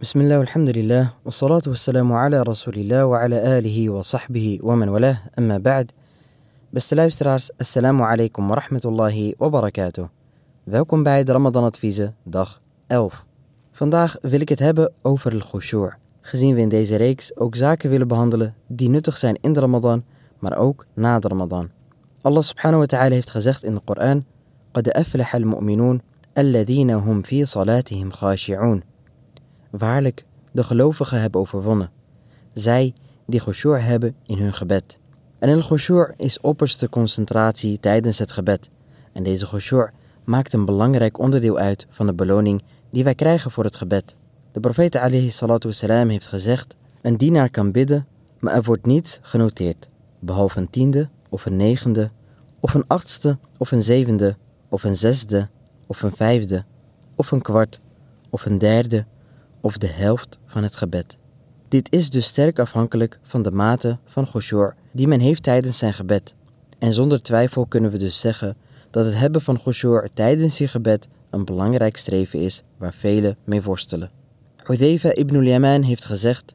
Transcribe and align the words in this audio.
بسم 0.00 0.20
الله 0.20 0.38
والحمد 0.38 0.70
لله 0.70 1.10
والصلاة 1.24 1.62
والسلام 1.66 2.12
على 2.12 2.44
rasulillah 2.44 3.02
wa 3.10 3.18
ala 3.18 3.58
alihi 3.58 3.88
wa 3.88 4.02
sahbihi 4.02 4.62
wa 4.62 4.76
man 4.76 4.90
walah, 4.90 5.26
amma 5.34 5.58
ba'd. 5.58 5.92
Beste 6.70 6.94
luisteraars, 6.94 7.50
assalamu 7.58 8.04
alaikum 8.04 8.48
wa 8.48 8.54
rahmatullahi 8.54 9.34
wa 9.38 9.50
barakatuh. 9.50 10.08
Welkom 10.64 11.02
bij 11.02 11.24
de 11.24 11.32
Ramadan 11.32 11.64
Adviezen, 11.64 12.14
dag 12.22 12.60
11. 12.86 13.24
Vandaag 13.72 14.16
wil 14.22 14.40
ik 14.40 14.48
het 14.48 14.58
hebben 14.58 14.92
over 15.02 15.32
al 15.32 15.38
khushu', 15.38 15.92
gezien 16.20 16.54
we 16.54 16.60
in 16.60 16.68
deze 16.68 16.96
reeks 16.96 17.36
ook 17.36 17.56
zaken 17.56 17.90
willen 17.90 18.08
behandelen 18.08 18.54
die 18.66 18.88
nuttig 18.88 19.16
zijn 19.16 19.38
in 19.40 19.52
de 19.52 19.60
Ramadan, 19.60 20.04
maar 20.38 20.58
ook 20.58 20.86
na 20.94 21.18
de 21.18 21.28
Ramadan. 21.28 21.70
Allah 22.22 22.42
subhanahu 22.42 22.80
wa 22.80 22.86
ta'ala 22.86 23.14
heeft 23.14 23.30
gezegd 23.30 23.62
in 23.64 23.74
de 23.74 23.80
Koran, 23.84 24.24
قَدْ 24.72 24.88
أَفْلَحَ 24.88 25.34
الْمُؤْمِنُونَ 25.34 26.00
الَّذِينَ 26.38 26.90
هُمْ 26.90 27.22
فِي 27.22 27.44
صَلَاتِهِمْ 27.44 28.10
خَاشِعُونَ 28.10 28.82
Waarlijk, 29.70 30.24
de 30.52 30.64
gelovigen 30.64 31.20
hebben 31.20 31.40
overwonnen. 31.40 31.90
Zij 32.52 32.94
die 33.26 33.40
khushu' 33.40 33.78
hebben 33.78 34.14
in 34.26 34.38
hun 34.38 34.54
gebed. 34.54 34.98
En 35.38 35.48
een 35.48 35.62
khushu' 35.62 36.12
is 36.16 36.40
opperste 36.40 36.88
concentratie 36.88 37.80
tijdens 37.80 38.18
het 38.18 38.32
gebed. 38.32 38.70
En 39.12 39.22
deze 39.22 39.46
khushu' 39.46 39.90
maakt 40.24 40.52
een 40.52 40.64
belangrijk 40.64 41.18
onderdeel 41.18 41.58
uit 41.58 41.86
van 41.90 42.06
de 42.06 42.14
beloning 42.14 42.62
die 42.90 43.04
wij 43.04 43.14
krijgen 43.14 43.50
voor 43.50 43.64
het 43.64 43.76
gebed. 43.76 44.16
De 44.52 44.60
profeet 44.60 44.96
alayhi 44.96 45.30
salatu 45.30 45.68
wasalam 45.68 46.08
heeft 46.08 46.26
gezegd, 46.26 46.76
een 47.02 47.16
dienaar 47.16 47.50
kan 47.50 47.72
bidden, 47.72 48.06
maar 48.38 48.54
er 48.54 48.62
wordt 48.62 48.86
niets 48.86 49.18
genoteerd. 49.22 49.88
Behalve 50.18 50.58
een 50.58 50.70
tiende, 50.70 51.08
of 51.28 51.46
een 51.46 51.56
negende, 51.56 52.10
of 52.60 52.74
een 52.74 52.84
achtste, 52.86 53.38
of 53.58 53.70
een 53.72 53.82
zevende, 53.82 54.36
of 54.68 54.84
een 54.84 54.96
zesde, 54.96 55.48
of 55.86 56.02
een 56.02 56.16
vijfde, 56.16 56.64
of 57.14 57.30
een 57.30 57.42
kwart, 57.42 57.80
of 58.30 58.44
een 58.44 58.58
derde, 58.58 59.06
of 59.60 59.78
de 59.78 59.86
helft 59.86 60.38
van 60.46 60.62
het 60.62 60.76
gebed. 60.76 61.16
Dit 61.68 61.92
is 61.92 62.10
dus 62.10 62.26
sterk 62.26 62.58
afhankelijk 62.58 63.18
van 63.22 63.42
de 63.42 63.50
mate 63.50 63.98
van 64.04 64.30
khushu' 64.30 64.72
die 64.92 65.06
men 65.06 65.20
heeft 65.20 65.42
tijdens 65.42 65.78
zijn 65.78 65.94
gebed. 65.94 66.34
En 66.78 66.92
zonder 66.92 67.22
twijfel 67.22 67.66
kunnen 67.66 67.90
we 67.90 67.98
dus 67.98 68.20
zeggen 68.20 68.56
dat 68.90 69.04
het 69.04 69.14
hebben 69.14 69.40
van 69.40 69.60
khushu' 69.62 70.08
tijdens 70.14 70.58
je 70.58 70.68
gebed 70.68 71.08
een 71.30 71.44
belangrijk 71.44 71.96
streven 71.96 72.40
is 72.40 72.62
waar 72.76 72.94
velen 72.94 73.36
mee 73.44 73.62
worstelen. 73.62 74.10
Hudayfa 74.64 75.14
ibn 75.14 75.36
al-Yaman 75.36 75.82
heeft 75.82 76.04
gezegd: 76.04 76.54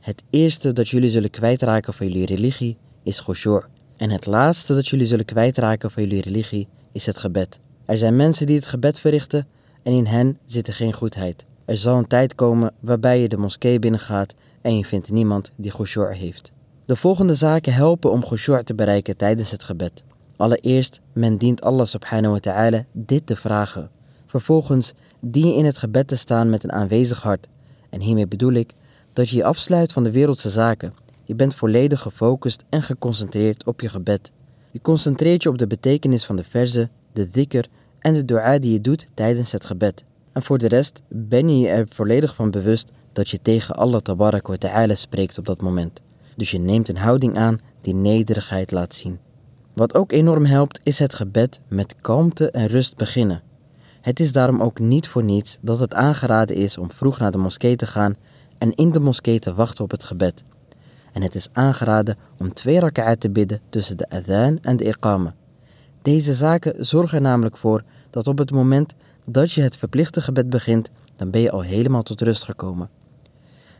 Het 0.00 0.22
eerste 0.30 0.72
dat 0.72 0.88
jullie 0.88 1.10
zullen 1.10 1.30
kwijtraken 1.30 1.94
van 1.94 2.06
jullie 2.06 2.26
religie 2.26 2.76
is 3.02 3.20
khushu'. 3.20 3.62
En 3.96 4.10
het 4.10 4.26
laatste 4.26 4.74
dat 4.74 4.88
jullie 4.88 5.06
zullen 5.06 5.24
kwijtraken 5.24 5.90
van 5.90 6.02
jullie 6.02 6.22
religie 6.22 6.68
is 6.92 7.06
het 7.06 7.18
gebed. 7.18 7.58
Er 7.84 7.98
zijn 7.98 8.16
mensen 8.16 8.46
die 8.46 8.56
het 8.56 8.66
gebed 8.66 9.00
verrichten 9.00 9.46
en 9.82 9.92
in 9.92 10.06
hen 10.06 10.36
zit 10.46 10.72
geen 10.72 10.92
goedheid. 10.92 11.44
Er 11.64 11.76
zal 11.76 11.98
een 11.98 12.06
tijd 12.06 12.34
komen 12.34 12.72
waarbij 12.80 13.20
je 13.20 13.28
de 13.28 13.36
moskee 13.36 13.78
binnengaat 13.78 14.34
en 14.60 14.76
je 14.76 14.84
vindt 14.84 15.10
niemand 15.10 15.50
die 15.56 15.72
khushu' 15.72 16.14
heeft. 16.14 16.52
De 16.84 16.96
volgende 16.96 17.34
zaken 17.34 17.72
helpen 17.72 18.10
om 18.10 18.24
khushu' 18.24 18.62
te 18.62 18.74
bereiken 18.74 19.16
tijdens 19.16 19.50
het 19.50 19.62
gebed. 19.62 20.02
Allereerst, 20.36 21.00
men 21.12 21.36
dient 21.36 21.60
Allah 21.60 21.86
subhanahu 21.86 22.32
wa 22.32 22.38
ta'ala 22.38 22.84
dit 22.92 23.26
te 23.26 23.36
vragen. 23.36 23.90
Vervolgens 24.26 24.92
dien 25.20 25.54
in 25.54 25.64
het 25.64 25.78
gebed 25.78 26.08
te 26.08 26.16
staan 26.16 26.50
met 26.50 26.64
een 26.64 26.72
aanwezig 26.72 27.22
hart. 27.22 27.48
En 27.90 28.00
hiermee 28.00 28.26
bedoel 28.26 28.52
ik 28.52 28.74
dat 29.12 29.28
je 29.28 29.36
je 29.36 29.44
afsluit 29.44 29.92
van 29.92 30.04
de 30.04 30.10
wereldse 30.10 30.50
zaken. 30.50 30.94
Je 31.24 31.34
bent 31.34 31.54
volledig 31.54 32.00
gefocust 32.00 32.64
en 32.68 32.82
geconcentreerd 32.82 33.64
op 33.64 33.80
je 33.80 33.88
gebed. 33.88 34.32
Je 34.70 34.80
concentreert 34.80 35.42
je 35.42 35.48
op 35.48 35.58
de 35.58 35.66
betekenis 35.66 36.24
van 36.24 36.36
de 36.36 36.44
verzen, 36.44 36.90
de 37.12 37.28
dhikr 37.28 37.64
en 37.98 38.14
de 38.14 38.24
dua 38.24 38.58
die 38.58 38.72
je 38.72 38.80
doet 38.80 39.06
tijdens 39.14 39.52
het 39.52 39.64
gebed. 39.64 40.04
En 40.32 40.42
voor 40.42 40.58
de 40.58 40.68
rest 40.68 41.02
ben 41.08 41.58
je 41.58 41.68
er 41.68 41.86
volledig 41.88 42.34
van 42.34 42.50
bewust 42.50 42.92
dat 43.12 43.28
je 43.28 43.42
tegen 43.42 43.74
Allah 43.74 44.00
tabarak 44.00 44.46
wa 44.46 44.56
ta'ala 44.56 44.94
spreekt 44.94 45.38
op 45.38 45.46
dat 45.46 45.62
moment. 45.62 46.00
Dus 46.36 46.50
je 46.50 46.58
neemt 46.58 46.88
een 46.88 46.96
houding 46.96 47.36
aan 47.38 47.58
die 47.80 47.94
nederigheid 47.94 48.70
laat 48.70 48.94
zien. 48.94 49.18
Wat 49.72 49.94
ook 49.94 50.12
enorm 50.12 50.44
helpt 50.44 50.80
is 50.82 50.98
het 50.98 51.14
gebed 51.14 51.60
met 51.68 51.94
kalmte 52.00 52.50
en 52.50 52.66
rust 52.66 52.96
beginnen. 52.96 53.42
Het 54.00 54.20
is 54.20 54.32
daarom 54.32 54.62
ook 54.62 54.78
niet 54.78 55.08
voor 55.08 55.24
niets 55.24 55.58
dat 55.60 55.78
het 55.78 55.94
aangeraden 55.94 56.56
is 56.56 56.78
om 56.78 56.92
vroeg 56.92 57.18
naar 57.18 57.30
de 57.30 57.38
moskee 57.38 57.76
te 57.76 57.86
gaan 57.86 58.16
en 58.58 58.74
in 58.74 58.92
de 58.92 59.00
moskee 59.00 59.38
te 59.38 59.54
wachten 59.54 59.84
op 59.84 59.90
het 59.90 60.04
gebed. 60.04 60.44
En 61.12 61.22
het 61.22 61.34
is 61.34 61.48
aangeraden 61.52 62.16
om 62.38 62.52
twee 62.52 62.80
raka'at 62.80 63.20
te 63.20 63.30
bidden 63.30 63.60
tussen 63.68 63.96
de 63.96 64.08
adhan 64.08 64.58
en 64.62 64.76
de 64.76 64.84
iqama. 64.84 65.34
Deze 66.02 66.34
zaken 66.34 66.86
zorgen 66.86 67.22
namelijk 67.22 67.56
voor 67.56 67.82
dat 68.10 68.26
op 68.26 68.38
het 68.38 68.50
moment 68.50 68.94
dat 69.24 69.52
je 69.52 69.62
het 69.62 69.76
verplichte 69.76 70.20
gebed 70.20 70.50
begint, 70.50 70.90
dan 71.16 71.30
ben 71.30 71.40
je 71.40 71.50
al 71.50 71.62
helemaal 71.62 72.02
tot 72.02 72.20
rust 72.20 72.44
gekomen. 72.44 72.88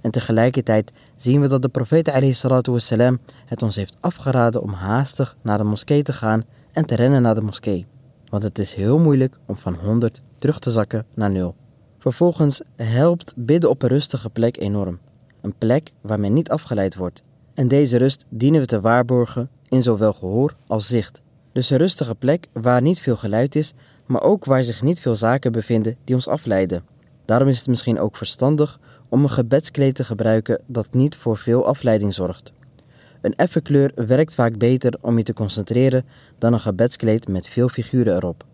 En 0.00 0.10
tegelijkertijd 0.10 0.92
zien 1.16 1.40
we 1.40 1.48
dat 1.48 1.62
de 1.62 1.68
profeet 1.68 2.66
wassalam, 2.66 3.18
het 3.46 3.62
ons 3.62 3.76
heeft 3.76 3.96
afgeraden 4.00 4.62
om 4.62 4.72
haastig 4.72 5.36
naar 5.42 5.58
de 5.58 5.64
moskee 5.64 6.02
te 6.02 6.12
gaan 6.12 6.44
en 6.72 6.86
te 6.86 6.94
rennen 6.94 7.22
naar 7.22 7.34
de 7.34 7.40
moskee. 7.40 7.86
Want 8.28 8.42
het 8.42 8.58
is 8.58 8.74
heel 8.74 8.98
moeilijk 8.98 9.38
om 9.46 9.56
van 9.56 9.74
100 9.74 10.22
terug 10.38 10.58
te 10.58 10.70
zakken 10.70 11.06
naar 11.14 11.30
0. 11.30 11.54
Vervolgens 11.98 12.62
helpt 12.76 13.32
bidden 13.36 13.70
op 13.70 13.82
een 13.82 13.88
rustige 13.88 14.30
plek 14.30 14.60
enorm. 14.60 14.98
Een 15.40 15.54
plek 15.58 15.92
waar 16.00 16.20
men 16.20 16.32
niet 16.32 16.50
afgeleid 16.50 16.96
wordt. 16.96 17.22
En 17.54 17.68
deze 17.68 17.96
rust 17.96 18.24
dienen 18.28 18.60
we 18.60 18.66
te 18.66 18.80
waarborgen 18.80 19.50
in 19.68 19.82
zowel 19.82 20.12
gehoor 20.12 20.54
als 20.66 20.86
zicht. 20.86 21.22
Dus 21.52 21.70
een 21.70 21.78
rustige 21.78 22.14
plek 22.14 22.46
waar 22.52 22.82
niet 22.82 23.00
veel 23.00 23.16
geluid 23.16 23.54
is, 23.54 23.72
maar 24.06 24.22
ook 24.22 24.44
waar 24.44 24.64
zich 24.64 24.82
niet 24.82 25.00
veel 25.00 25.16
zaken 25.16 25.52
bevinden 25.52 25.96
die 26.04 26.14
ons 26.14 26.28
afleiden. 26.28 26.84
Daarom 27.24 27.48
is 27.48 27.58
het 27.58 27.66
misschien 27.66 27.98
ook 27.98 28.16
verstandig 28.16 28.80
om 29.08 29.22
een 29.22 29.30
gebedskleed 29.30 29.94
te 29.94 30.04
gebruiken 30.04 30.60
dat 30.66 30.92
niet 30.92 31.16
voor 31.16 31.36
veel 31.36 31.66
afleiding 31.66 32.14
zorgt. 32.14 32.52
Een 33.20 33.36
effen 33.36 33.62
kleur 33.62 33.92
werkt 33.94 34.34
vaak 34.34 34.58
beter 34.58 34.94
om 35.00 35.16
je 35.16 35.22
te 35.22 35.32
concentreren 35.32 36.04
dan 36.38 36.52
een 36.52 36.60
gebedskleed 36.60 37.28
met 37.28 37.48
veel 37.48 37.68
figuren 37.68 38.16
erop. 38.16 38.44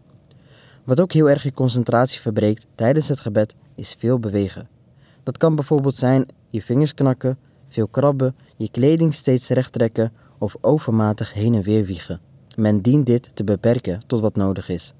Wat 0.84 1.01
ook 1.01 1.13
heel 1.13 1.31
erg 1.31 1.43
je 1.43 1.53
concentratie 1.53 2.21
verbreekt 2.21 2.67
tijdens 2.75 3.09
het 3.09 3.21
gebed 3.21 3.55
is 3.75 3.97
veel 3.99 4.19
bewegen. 4.19 4.69
Dat 5.23 5.37
kan 5.37 5.55
bijvoorbeeld 5.55 5.97
zijn 5.97 6.27
je 6.49 6.63
vingers 6.63 6.95
knakken, 6.95 7.39
veel 7.69 7.89
krabben, 7.89 8.37
je 8.57 8.71
kleding 8.71 9.15
steeds 9.15 9.49
recht 9.49 9.73
trekken 9.73 10.13
of 10.39 10.57
overmatig 10.61 11.33
heen 11.33 11.55
en 11.55 11.63
weer 11.63 11.84
wiegen. 11.84 12.21
Men 12.56 12.81
dient 12.81 13.06
dit 13.06 13.31
te 13.34 13.44
beperken 13.44 14.00
tot 14.06 14.21
wat 14.21 14.37
nodig 14.37 14.69
is. 14.69 14.93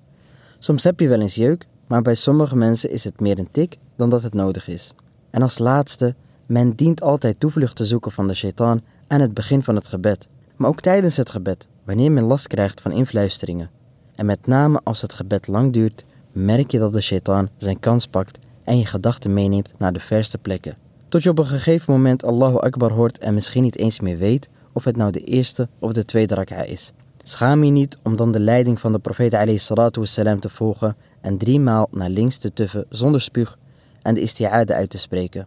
Soms 0.59 0.85
heb 0.85 1.01
je 1.01 1.09
wel 1.09 1.21
eens 1.21 1.35
jeuk, 1.35 1.67
maar 1.87 2.03
bij 2.03 2.15
sommige 2.15 2.57
mensen 2.57 2.91
is 2.91 3.05
het 3.05 3.21
meer 3.21 3.39
een 3.39 3.51
tik 3.51 3.79
dan 3.97 4.11
dat 4.11 4.23
het 4.23 4.35
nodig 4.35 4.69
is. 4.69 4.93
En 5.31 5.43
als 5.43 5.59
laatste, 5.59 6.15
men 6.47 6.75
dient 6.75 7.03
altijd 7.03 7.41
toevlucht 7.41 7.77
te 7.77 7.85
zoeken 7.85 8.13
van 8.13 8.29
de 8.29 8.35
shaitaan 8.35 8.81
aan 9.07 9.21
het 9.21 9.35
begin 9.35 9.63
van 9.63 9.75
het 9.75 9.89
gebed, 9.89 10.29
maar 10.57 10.69
ook 10.69 10.81
tijdens 10.81 11.17
het 11.17 11.31
gebed, 11.31 11.67
wanneer 11.85 12.13
men 12.13 12.25
last 12.25 12.47
krijgt 12.47 12.81
van 12.81 12.93
influisteringen. 12.93 13.71
En 14.15 14.27
met 14.27 14.47
name 14.47 14.81
als 14.85 15.03
het 15.03 15.13
gebed 15.13 15.47
lang 15.47 15.73
duurt, 15.73 16.05
merk 16.33 16.71
je 16.71 16.79
dat 16.79 16.93
de 16.93 17.01
shaitaan 17.01 17.49
zijn 17.57 17.81
kans 17.81 18.07
pakt 18.07 18.39
en 18.65 18.79
je 18.79 18.87
gedachten 18.87 19.35
meeneemt 19.35 19.73
naar 19.79 19.93
de 19.93 20.01
verste 20.01 20.39
plekken. 20.39 20.77
Tot 21.09 21.23
je 21.23 21.31
op 21.31 21.39
een 21.39 21.47
gegeven 21.47 21.93
moment 21.93 22.25
Allahu 22.25 22.59
Akbar 22.59 22.93
hoort 22.93 23.19
en 23.19 23.35
misschien 23.35 23.63
niet 23.63 23.79
eens 23.79 24.01
meer 24.01 24.19
weet 24.19 24.49
of 24.73 24.85
het 24.85 24.97
nou 24.97 25.13
de 25.13 25.25
eerste 25.25 25.69
of 25.79 25.93
de 25.93 26.05
tweede 26.05 26.35
rak'a 26.35 26.63
is. 26.63 26.93
Schaam 27.29 27.65
je 27.65 27.71
niet 27.71 27.99
om 28.03 28.17
dan 28.17 28.33
de 28.33 28.41
leiding 28.41 28.81
van 28.81 28.93
de 28.93 28.99
profeet 28.99 29.33
wassalam, 29.97 30.41
te 30.41 30.49
volgen 30.49 30.97
en 31.21 31.39
driemaal 31.39 31.89
naar 31.91 32.09
links 32.09 32.39
te 32.39 32.53
tuffen 32.53 32.87
zonder 32.89 33.21
spuug 33.21 33.59
en 34.03 34.15
de 34.15 34.21
isti'ade 34.21 34.75
uit 34.75 34.91
te 34.91 34.99
spreken. 34.99 35.47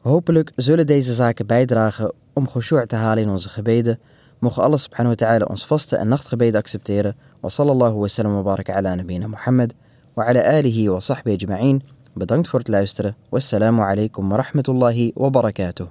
Hopelijk 0.00 0.52
zullen 0.54 0.86
deze 0.86 1.14
zaken 1.14 1.46
bijdragen 1.46 2.12
om 2.32 2.48
khushu' 2.48 2.86
te 2.86 2.96
halen 2.96 3.22
in 3.22 3.28
onze 3.28 3.48
gebeden. 3.48 3.98
Mogen 4.38 4.62
Allah 4.62 4.78
subhanahu 4.78 5.14
wa 5.18 5.26
ta'ala 5.26 5.44
ons 5.44 5.66
vaste 5.66 5.96
en 5.96 6.08
nachtgebeden 6.08 6.60
accepteren. 6.60 7.16
Wa 7.40 7.48
sallallahu 7.48 7.98
wa 7.98 8.08
sallam 8.08 8.34
wa 8.34 8.42
baraka 8.42 8.74
ala 8.74 8.94
nabina 8.94 9.26
Muhammad 9.26 9.74
wa 10.14 10.24
ala 10.24 10.42
alihi 10.42 10.88
wa 10.88 11.00
sahbihi 11.00 11.36
ajma'in. 11.36 11.82
Bedankt 12.14 12.48
voor 12.48 12.58
het 12.58 12.68
luisteren. 12.68 13.16
Wassalamu 13.28 13.82
alaikum 13.82 14.28
wa 14.28 14.36
rahmatullahi 14.36 15.10
wa 15.14 15.30
barakatuh. 15.30 15.86